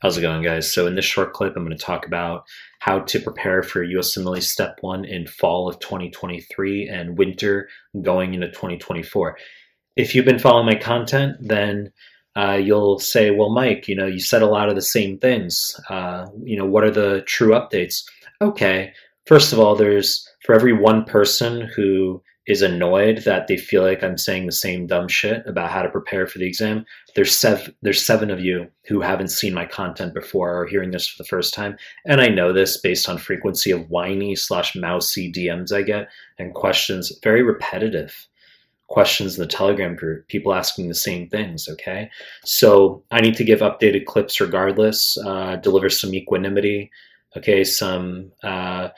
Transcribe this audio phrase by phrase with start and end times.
[0.00, 0.72] How's it going, guys?
[0.72, 2.44] So, in this short clip, I'm going to talk about
[2.78, 7.68] how to prepare for USMLE Step 1 in fall of 2023 and winter
[8.00, 9.36] going into 2024.
[9.96, 11.92] If you've been following my content, then
[12.34, 15.78] uh, you'll say, well, Mike, you know, you said a lot of the same things.
[15.90, 18.02] Uh, you know, what are the true updates?
[18.40, 18.94] Okay,
[19.26, 24.02] first of all, there's for every one person who is annoyed that they feel like
[24.02, 26.84] I'm saying the same dumb shit about how to prepare for the exam.
[27.14, 31.06] There's seven there's seven of you who haven't seen my content before or hearing this
[31.06, 31.76] for the first time.
[32.06, 36.08] And I know this based on frequency of whiny slash mousy DMs I get
[36.40, 38.26] and questions, very repetitive
[38.88, 42.10] questions in the Telegram group, people asking the same things, okay?
[42.44, 46.90] So I need to give updated clips regardless, uh, deliver some equanimity,
[47.36, 48.88] okay, some uh,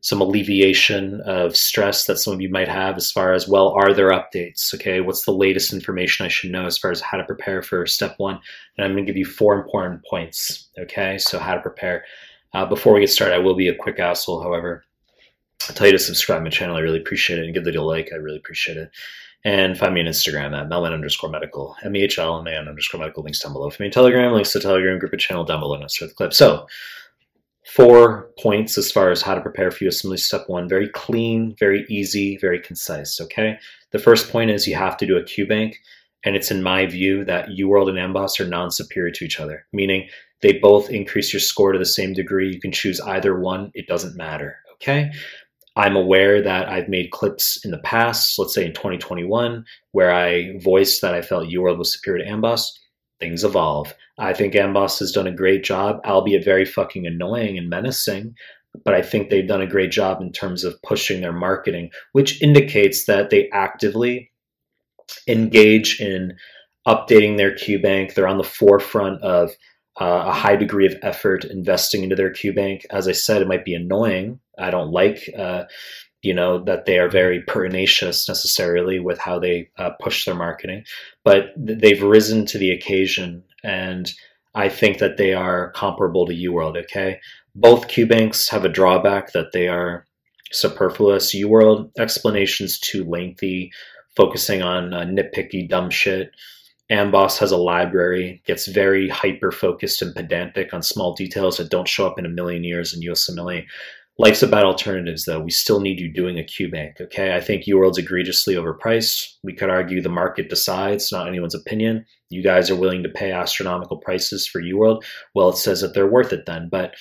[0.00, 3.92] some alleviation of stress that some of you might have as far as well are
[3.92, 4.74] there updates?
[4.74, 7.86] Okay what's the latest information i should know as far as how to prepare for
[7.86, 8.38] step one?
[8.76, 11.18] And i'm going to give you four important points okay?
[11.18, 12.04] So how to prepare.
[12.54, 14.84] Uh, before we get started i will be a quick asshole however.
[15.68, 16.76] I'll tell you to subscribe to my channel.
[16.76, 17.44] I really appreciate it.
[17.44, 18.10] And give the video a like.
[18.12, 18.90] I really appreciate it.
[19.44, 22.50] And find me on Instagram at Mehlman underscore medical, M E H L M A
[22.50, 23.22] N underscore medical.
[23.22, 23.70] Links down below.
[23.70, 25.80] For me, Telegram, links to Telegram group and channel down below.
[25.86, 26.34] Start the clip.
[26.34, 26.66] So,
[27.74, 30.68] four points as far as how to prepare for USMLE step one.
[30.68, 33.20] Very clean, very easy, very concise.
[33.20, 33.58] Okay.
[33.92, 35.76] The first point is you have to do a bank,
[36.24, 39.66] And it's in my view that UWorld and Amboss are non superior to each other,
[39.72, 40.08] meaning
[40.40, 42.52] they both increase your score to the same degree.
[42.52, 44.56] You can choose either one, it doesn't matter.
[44.74, 45.10] Okay.
[45.76, 50.58] I'm aware that I've made clips in the past, let's say in 2021, where I
[50.58, 52.70] voiced that I felt UWorld was superior to Amboss
[53.20, 53.94] things evolve.
[54.18, 58.34] I think Amboss has done a great job, albeit very fucking annoying and menacing.
[58.84, 62.40] But I think they've done a great job in terms of pushing their marketing, which
[62.42, 64.30] indicates that they actively
[65.26, 66.36] engage in
[66.86, 68.14] updating their QBank.
[68.14, 69.50] They're on the forefront of
[70.00, 72.82] uh, a high degree of effort investing into their QBank.
[72.90, 74.38] As I said, it might be annoying.
[74.58, 75.64] I don't like uh,
[76.22, 80.84] you know that they are very pertinacious necessarily with how they uh, push their marketing.
[81.24, 84.12] But they've risen to the occasion and
[84.54, 87.20] i think that they are comparable to uworld okay?
[87.54, 90.06] Both qbanks have a drawback that they are
[90.52, 91.34] superfluous.
[91.34, 93.72] Uworld explanations too lengthy
[94.16, 96.30] focusing on uh, nitpicky dumb shit.
[96.90, 101.86] Amboss has a library gets very hyper focused and pedantic on small details that don't
[101.86, 103.66] show up in a million years in USMLE.
[104.20, 105.38] Life's about alternatives, though.
[105.38, 107.36] We still need you doing a QBank, okay?
[107.36, 109.34] I think UWorld's egregiously overpriced.
[109.44, 112.04] We could argue the market decides, not anyone's opinion.
[112.28, 115.02] You guys are willing to pay astronomical prices for UWorld.
[115.36, 116.94] Well, it says that they're worth it then, but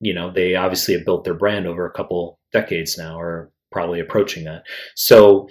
[0.00, 4.00] you know, they obviously have built their brand over a couple decades now, or probably
[4.00, 4.62] approaching that.
[4.94, 5.48] So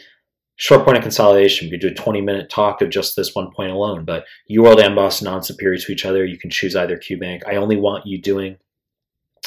[0.55, 1.67] short point of consolidation.
[1.67, 4.83] We could do a 20 minute talk of just this one point alone, but UWorld
[4.83, 6.25] and Boss non-superior to each other.
[6.25, 7.41] You can choose either QBank.
[7.47, 8.57] I only want you doing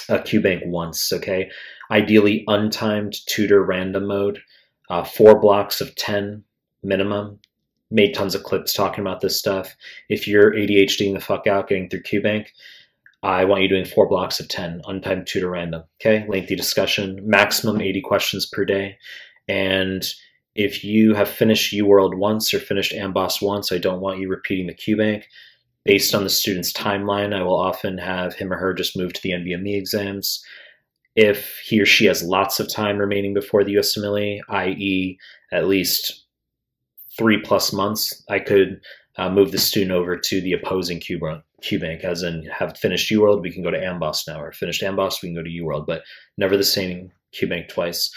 [0.09, 1.51] a QBank once, okay?
[1.91, 4.41] Ideally untimed tutor random mode,
[4.91, 6.45] uh, four blocks of 10
[6.83, 7.39] minimum.
[7.91, 9.77] Made tons of clips talking about this stuff.
[10.09, 12.47] If you're ADHDing the fuck out getting through QBank,
[13.23, 16.27] I want you doing four blocks of 10, untimed tutor random, okay?
[16.27, 18.97] Lengthy discussion, maximum 80 questions per day.
[19.47, 20.03] And
[20.55, 24.67] if you have finished UWorld once or finished Amboss once, I don't want you repeating
[24.67, 25.25] the QBank
[25.85, 29.23] based on the student's timeline, I will often have him or her just move to
[29.23, 30.45] the NBME exams.
[31.15, 35.19] If he or she has lots of time remaining before the USMLE, i.e.,
[35.53, 36.25] at least
[37.19, 38.81] three plus months, I could
[39.19, 43.53] uh, move the student over to the opposing QBank, as in have finished UWorld, we
[43.53, 46.03] can go to Amboss now, or finished Amboss, we can go to UWorld, but
[46.39, 48.11] never the same QBank twice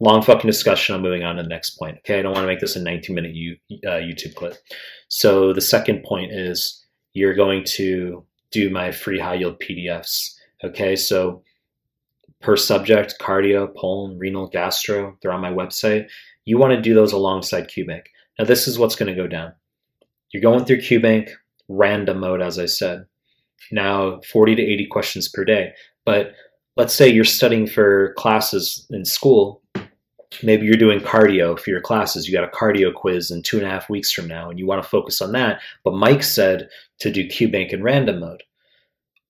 [0.00, 0.94] long fucking discussion.
[0.94, 1.98] I'm moving on to the next point.
[1.98, 3.56] Okay, I don't want to make this a 19 minute U,
[3.86, 4.54] uh, YouTube clip.
[5.08, 10.34] So the second point is you're going to do my free high yield PDFs.
[10.64, 11.42] Okay, so
[12.40, 16.08] per subject, cardio, pulm, renal, gastro, they're on my website.
[16.44, 18.02] You want to do those alongside QBank.
[18.38, 19.52] Now, this is what's going to go down.
[20.32, 21.30] You're going through QBank,
[21.68, 23.06] random mode, as I said.
[23.70, 25.72] Now, 40 to 80 questions per day.
[26.04, 26.34] But
[26.76, 29.62] let's say you're studying for classes in school
[30.42, 32.26] maybe you're doing cardio for your classes.
[32.26, 34.66] You got a cardio quiz in two and a half weeks from now, and you
[34.66, 35.60] want to focus on that.
[35.84, 36.68] But Mike said
[37.00, 38.42] to do QBank in random mode.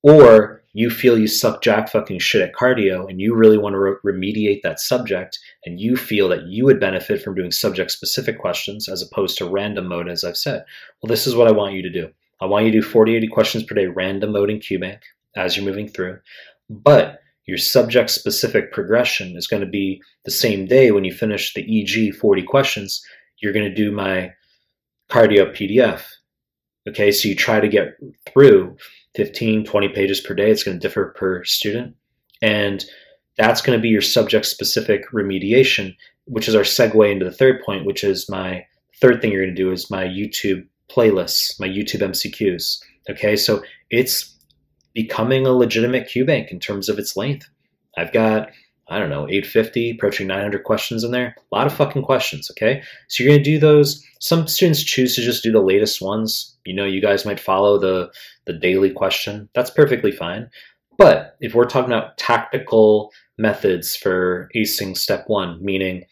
[0.02, 3.78] Or you feel you suck jack fucking shit at cardio and you really want to
[3.78, 8.38] re- remediate that subject and you feel that you would benefit from doing subject specific
[8.38, 10.64] questions as opposed to random mode, as I've said.
[11.00, 12.10] Well, this is what I want you to do.
[12.40, 14.98] I want you to do 40, 80 questions per day, random mode in QBank
[15.36, 16.18] as you're moving through.
[16.68, 21.52] But your subject specific progression is going to be the same day when you finish
[21.52, 23.04] the EG 40 questions,
[23.38, 24.32] you're going to do my
[25.10, 26.04] cardio PDF.
[26.88, 27.96] Okay, so you try to get
[28.26, 28.76] through
[29.14, 30.50] 15, 20 pages per day.
[30.50, 31.94] It's going to differ per student.
[32.42, 32.84] And
[33.36, 35.96] that's going to be your subject specific remediation,
[36.26, 38.66] which is our segue into the third point, which is my
[39.00, 42.80] third thing you're going to do is my YouTube playlists, my YouTube MCQs.
[43.10, 44.33] Okay, so it's
[44.94, 47.48] becoming a legitimate QBank in terms of its length.
[47.96, 48.50] I've got,
[48.88, 51.34] I don't know, 850, approaching 900 questions in there.
[51.52, 52.82] A lot of fucking questions, okay?
[53.08, 54.04] So you're going to do those.
[54.20, 56.56] Some students choose to just do the latest ones.
[56.64, 58.10] You know, you guys might follow the,
[58.46, 59.48] the daily question.
[59.54, 60.48] That's perfectly fine.
[60.96, 66.04] But if we're talking about tactical methods for acing step one, meaning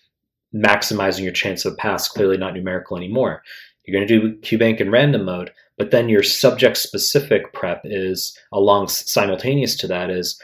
[0.55, 3.43] maximizing your chance of a pass, clearly not numerical anymore,
[3.85, 8.37] you're going to do QBank in random mode, but then your subject specific prep is
[8.53, 10.41] along simultaneous to that is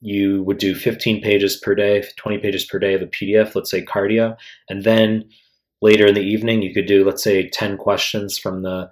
[0.00, 3.70] you would do 15 pages per day, 20 pages per day of a PDF, let's
[3.70, 4.36] say cardio,
[4.68, 5.24] and then
[5.80, 8.90] later in the evening you could do let's say 10 questions from the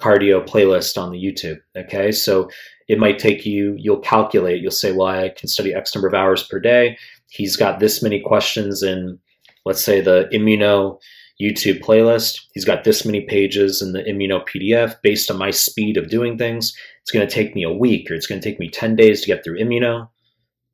[0.00, 1.60] cardio playlist on the YouTube.
[1.76, 2.50] Okay, so
[2.88, 6.14] it might take you, you'll calculate, you'll say, well, I can study X number of
[6.14, 6.98] hours per day.
[7.28, 9.18] He's got this many questions in,
[9.64, 10.98] let's say, the immuno
[11.40, 12.40] YouTube playlist.
[12.54, 16.38] He's got this many pages in the immuno PDF based on my speed of doing
[16.38, 16.72] things.
[17.00, 19.20] It's going to take me a week or it's going to take me 10 days
[19.20, 20.08] to get through immuno.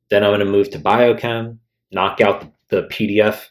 [0.09, 1.57] Then I'm going to move to biochem,
[1.91, 3.47] knock out the, PDF,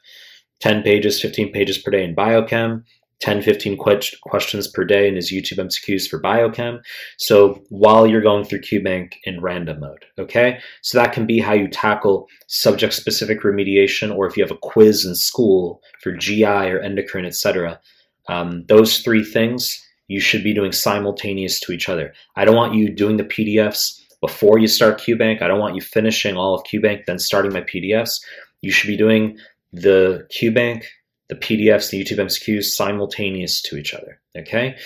[0.60, 2.84] 10 pages, 15 pages per day in biochem.
[3.20, 6.80] 10, 15 questions per day in his YouTube MCQs for biochem.
[7.16, 10.60] So while you're going through QBank in random mode, okay?
[10.82, 14.58] So that can be how you tackle subject specific remediation, or if you have a
[14.58, 17.80] quiz in school for GI or endocrine, etc.
[18.28, 22.14] Um, those three things you should be doing simultaneous to each other.
[22.36, 25.42] I don't want you doing the PDFs before you start QBank.
[25.42, 28.20] I don't want you finishing all of QBank, then starting my PDFs.
[28.62, 29.38] You should be doing
[29.72, 30.84] the QBank
[31.28, 34.20] the PDFs, the YouTube MCQs simultaneous to each other.
[34.36, 34.76] Okay.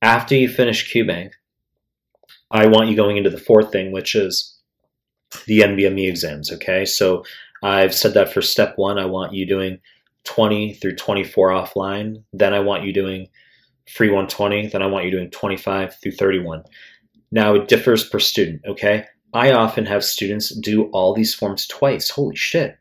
[0.00, 1.32] After you finish QBank,
[2.50, 4.58] I want you going into the fourth thing, which is
[5.46, 6.52] the NBME exams.
[6.52, 6.84] Okay.
[6.84, 7.24] So
[7.62, 9.78] I've said that for step one, I want you doing
[10.24, 12.24] 20 through 24 offline.
[12.32, 13.28] Then I want you doing
[13.88, 14.68] free 120.
[14.68, 16.64] Then I want you doing 25 through 31.
[17.30, 18.62] Now it differs per student.
[18.66, 19.06] Okay.
[19.32, 22.08] I often have students do all these forms twice.
[22.08, 22.78] Holy shit.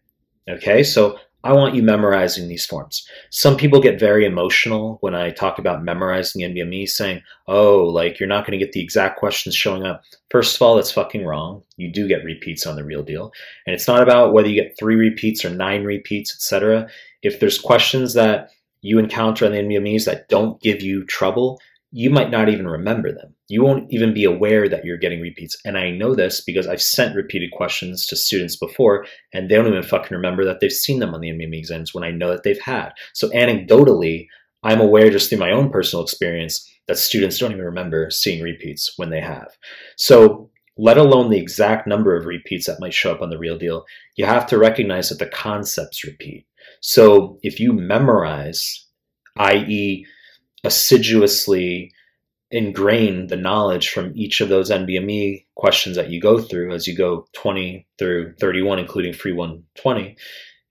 [0.50, 0.83] Okay.
[0.83, 3.06] So I want you memorizing these forms.
[3.30, 8.30] Some people get very emotional when I talk about memorizing NBME, saying, oh, like you're
[8.30, 10.04] not going to get the exact questions showing up.
[10.31, 11.62] First of all, that's fucking wrong.
[11.75, 13.34] You do get repeats on the real deal.
[13.68, 16.88] And it's not about whether you get three repeats or nine repeats, etc.
[17.24, 18.51] If there's questions that
[18.81, 21.60] you encounter on the NBMEs that don't give you trouble,
[21.92, 23.33] you might not even remember them.
[23.50, 25.57] You won't even be aware that you're getting repeats.
[25.66, 29.68] And I know this because I've sent repeated questions to students before, and they don't
[29.68, 32.44] even fucking remember that they've seen them on the NBME exams when I know that
[32.44, 32.94] they've had.
[33.13, 34.28] So anecdotally,
[34.63, 38.94] I'm aware just through my own personal experience that students don't even remember seeing repeats
[38.98, 39.50] when they have.
[39.98, 43.57] So let alone the exact number of repeats that might show up on the real
[43.57, 43.86] deal,
[44.16, 46.46] you have to recognize that the concepts repeat.
[46.81, 48.88] So if you memorize,
[49.38, 50.06] i.e.,
[50.63, 51.92] assiduously
[52.54, 56.96] ingrain the knowledge from each of those NBME questions that you go through as you
[56.96, 60.16] go 20 through 31, including free 120.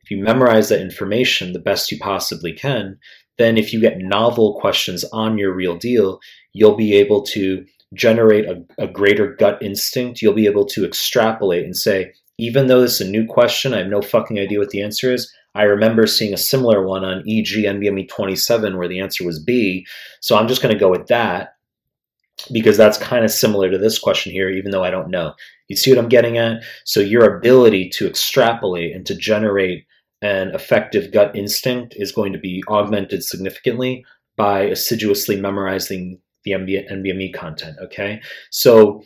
[0.04, 2.98] If you memorize that information the best you possibly can,
[3.36, 6.20] then if you get novel questions on your real deal,
[6.52, 7.64] you'll be able to
[7.94, 10.22] generate a, a greater gut instinct.
[10.22, 13.78] You'll be able to extrapolate and say, even though this is a new question, I
[13.78, 15.32] have no fucking idea what the answer is.
[15.54, 19.84] I remember seeing a similar one on EG NBME 27 where the answer was B.
[20.20, 21.54] So I'm just going to go with that
[22.52, 25.34] because that's kind of similar to this question here, even though I don't know.
[25.68, 26.62] You see what I'm getting at?
[26.84, 29.86] So your ability to extrapolate and to generate
[30.22, 34.04] an effective gut instinct is going to be augmented significantly
[34.36, 37.76] by assiduously memorizing the NBME content.
[37.82, 38.20] Okay.
[38.50, 39.02] So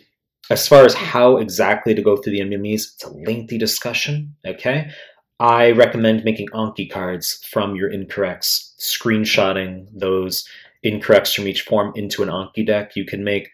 [0.51, 4.35] as far as how exactly to go through the NBMEs, it's a lengthy discussion.
[4.47, 4.91] Okay.
[5.39, 10.49] I recommend making Anki cards from your incorrects, screenshotting those
[10.87, 12.95] incorrects from each form into an Anki deck.
[12.95, 13.51] You can make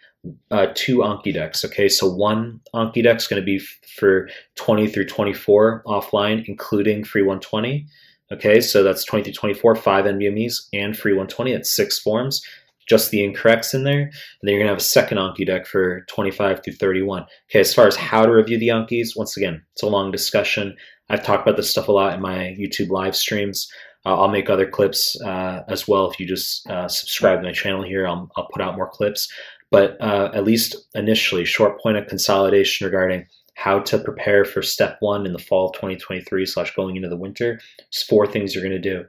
[0.51, 1.65] uh, two Anki decks.
[1.65, 6.45] Okay, so one Anki deck is going to be f- for 20 through 24 offline,
[6.47, 7.87] including free 120.
[8.33, 11.53] Okay, so that's 20 through 24, five NBMEs and free 120.
[11.53, 12.41] That's six forms,
[12.89, 14.03] just the incorrects in there.
[14.03, 14.13] And
[14.43, 17.25] then you're going to have a second Anki deck for 25 through 31.
[17.51, 20.77] Okay, as far as how to review the Ankis, once again, it's a long discussion.
[21.11, 23.69] I've talked about this stuff a lot in my YouTube live streams.
[24.05, 26.11] Uh, I'll make other clips uh, as well.
[26.11, 29.33] If you just uh, subscribe to my channel here, I'll, I'll put out more clips.
[29.71, 34.97] But uh, at least initially, short point of consolidation regarding how to prepare for step
[35.01, 37.61] one in the fall of 2023 slash going into the winter.
[37.79, 39.05] There's four things you're going to do.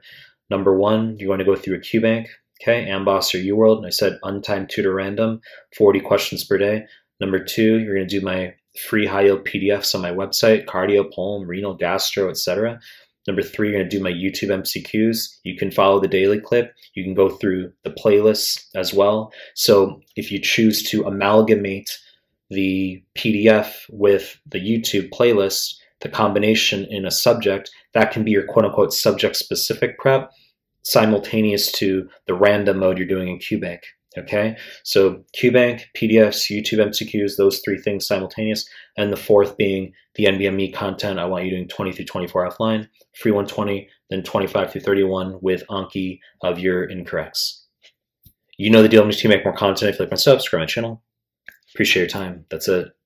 [0.50, 2.28] Number one, you're going to go through a QBank.
[2.62, 3.78] Okay, Amboss or UWorld.
[3.78, 5.40] And I said untimed tutor random,
[5.76, 6.84] 40 questions per day.
[7.20, 8.54] Number two, you're going to do my
[8.88, 12.80] free high yield PDFs on my website, cardio, pulm, renal, gastro, etc.
[13.26, 15.38] Number three, you're going to do my YouTube MCQs.
[15.44, 16.74] You can follow the daily clip.
[16.94, 19.32] You can go through the playlists as well.
[19.54, 21.98] So if you choose to amalgamate
[22.50, 28.46] the PDF with the YouTube playlist, the combination in a subject, that can be your
[28.46, 30.30] quote unquote subject specific prep
[30.84, 33.80] simultaneous to the random mode you're doing in QBank.
[34.16, 38.64] Okay, so QBank, PDFs, YouTube MCQs, those three things simultaneous,
[38.96, 41.18] and the fourth being the NBME content.
[41.18, 45.64] I want you doing 20 through 24 offline, free 120, then 25 through 31 with
[45.68, 47.62] Anki of your incorrects.
[48.56, 49.02] You know the deal.
[49.02, 49.90] I'm just to make more content.
[49.90, 51.02] If you like my stuff, subscribe my channel.
[51.74, 52.44] Appreciate your time.
[52.50, 52.94] That's it.